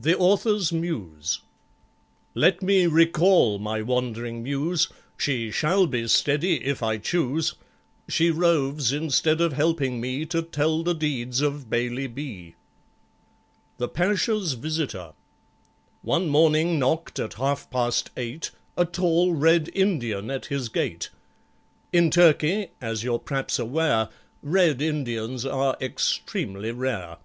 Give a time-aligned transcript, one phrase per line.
[0.00, 1.38] The Author's Muse
[2.34, 7.54] Let me recall my wandering Muse; She shall be steady if I choose—
[8.08, 12.54] She roves, instead of helping me To tell the deeds of BAILEY B.
[13.78, 15.12] The Pasha's Visitor
[16.02, 21.10] One morning knocked, at half past eight, A tall Red Indian at his gate.
[21.92, 24.08] In Turkey, as you're p'raps aware,
[24.42, 27.18] Red Indians are extremely rare.